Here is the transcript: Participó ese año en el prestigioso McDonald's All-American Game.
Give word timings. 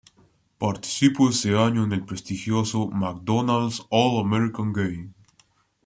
Participó 0.57 1.29
ese 1.29 1.55
año 1.55 1.83
en 1.83 1.93
el 1.93 2.03
prestigioso 2.03 2.87
McDonald's 2.87 3.85
All-American 3.91 4.73
Game. 4.73 5.09